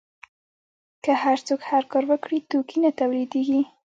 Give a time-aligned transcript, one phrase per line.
[1.03, 3.61] که هر څوک هر کار وکړي توکي نه تولیدیږي.